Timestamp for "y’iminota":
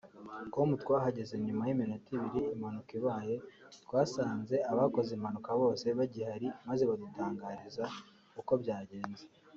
1.65-2.07